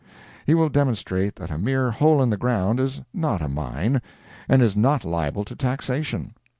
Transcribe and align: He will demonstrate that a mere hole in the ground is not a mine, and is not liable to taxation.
He 0.47 0.55
will 0.55 0.69
demonstrate 0.69 1.35
that 1.35 1.51
a 1.51 1.59
mere 1.59 1.91
hole 1.91 2.23
in 2.23 2.31
the 2.31 2.35
ground 2.35 2.79
is 2.79 3.01
not 3.13 3.39
a 3.39 3.47
mine, 3.47 4.01
and 4.49 4.63
is 4.63 4.75
not 4.75 5.05
liable 5.05 5.45
to 5.45 5.55
taxation. 5.55 6.33